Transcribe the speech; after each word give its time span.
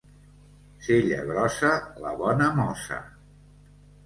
Cella 0.87 1.19
grossa, 1.31 1.69
la 2.07 2.15
bona 2.23 2.49
mossa. 2.63 2.99